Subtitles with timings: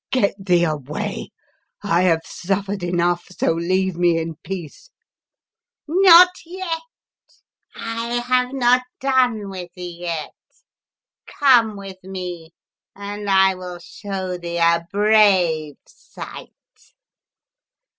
[0.11, 1.29] "Get thee away!
[1.83, 4.89] I have suffered enough, so leave me in peace!"
[5.45, 6.71] '* Not yet,
[7.75, 10.33] I have not done with thee yet.
[11.27, 12.49] Come with me
[12.95, 16.47] and I will show thee a brave sight."